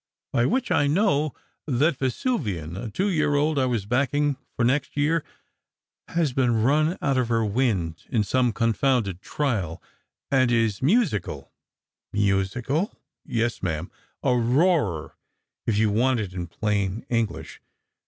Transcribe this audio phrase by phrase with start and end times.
[0.33, 1.35] By which I know
[1.67, 5.23] that Yesuvian, a two year old I was backing for next year,
[6.07, 9.79] has been run out of her wind in some confounded trial,
[10.31, 11.51] and is musical.""
[12.13, 13.91] Musical!"" Yes, ma'am;
[14.23, 15.13] a roarer,
[15.67, 17.61] if yon want it in plain English."